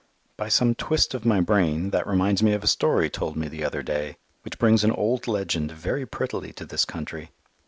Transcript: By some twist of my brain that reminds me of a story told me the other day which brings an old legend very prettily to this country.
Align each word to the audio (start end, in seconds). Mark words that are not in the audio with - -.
By 0.35 0.49
some 0.49 0.73
twist 0.73 1.13
of 1.13 1.27
my 1.27 1.41
brain 1.41 1.91
that 1.91 2.07
reminds 2.07 2.41
me 2.41 2.53
of 2.53 2.63
a 2.63 2.67
story 2.67 3.07
told 3.07 3.37
me 3.37 3.47
the 3.47 3.63
other 3.63 3.83
day 3.83 4.17
which 4.41 4.57
brings 4.57 4.83
an 4.83 4.89
old 4.89 5.27
legend 5.27 5.71
very 5.73 6.07
prettily 6.07 6.51
to 6.53 6.65
this 6.65 6.85
country. 6.85 7.29